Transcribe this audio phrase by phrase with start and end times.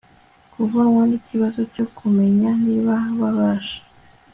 [0.53, 3.79] kuvunwa nikibazo cyo kumenya niba babasha